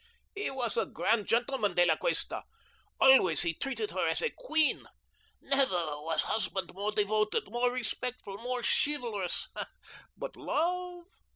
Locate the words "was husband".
6.01-6.73